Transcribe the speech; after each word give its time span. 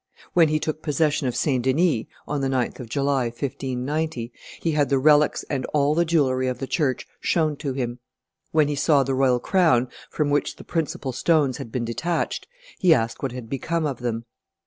When 0.33 0.47
he 0.47 0.59
took 0.59 0.81
possession 0.81 1.27
of 1.27 1.35
St. 1.35 1.63
Denis 1.63 2.05
[on 2.27 2.41
the 2.41 2.47
9th 2.47 2.79
of 2.79 2.89
July, 2.89 3.25
1590], 3.25 4.33
he 4.59 4.71
had 4.71 4.89
the 4.89 4.97
relics 4.97 5.45
and 5.47 5.63
all 5.75 5.93
the 5.93 6.05
jewelry 6.05 6.47
of 6.47 6.57
the 6.57 6.65
church 6.65 7.05
shown 7.19 7.55
to 7.57 7.73
him. 7.73 7.99
When 8.51 8.67
he 8.67 8.73
saw 8.75 9.03
the 9.03 9.13
royal 9.13 9.39
crown, 9.39 9.89
from 10.09 10.31
which 10.31 10.55
the 10.55 10.63
principal 10.63 11.11
stones 11.11 11.57
had 11.57 11.71
been 11.71 11.85
detached, 11.85 12.47
he 12.79 12.95
asked 12.95 13.21
what 13.21 13.31
had 13.31 13.47
become 13.47 13.85
of 13.85 13.99
them. 13.99 14.25